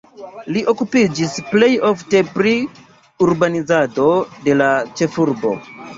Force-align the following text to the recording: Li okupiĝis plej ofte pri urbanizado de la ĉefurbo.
Li 0.53 0.61
okupiĝis 0.71 1.35
plej 1.51 1.67
ofte 1.91 2.23
pri 2.37 2.53
urbanizado 3.27 4.11
de 4.49 4.57
la 4.63 4.71
ĉefurbo. 5.03 5.55